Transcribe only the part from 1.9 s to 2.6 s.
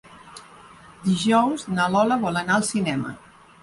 Lola vol